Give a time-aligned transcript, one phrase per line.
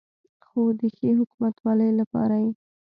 [0.47, 2.51] خو د ښې حکومتولې لپاره یې